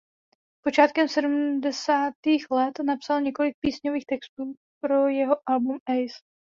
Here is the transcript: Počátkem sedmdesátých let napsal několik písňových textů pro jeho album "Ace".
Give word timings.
Počátkem 0.63 1.07
sedmdesátých 1.07 2.45
let 2.51 2.79
napsal 2.85 3.21
několik 3.21 3.55
písňových 3.59 4.05
textů 4.07 4.53
pro 4.81 5.07
jeho 5.07 5.35
album 5.49 5.79
"Ace". 5.89 6.19